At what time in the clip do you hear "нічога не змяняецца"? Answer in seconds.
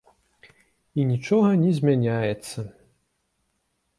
1.09-2.59